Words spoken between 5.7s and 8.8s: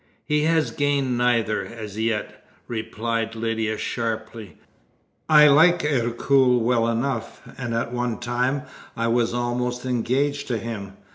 Ercole well enough, and at one time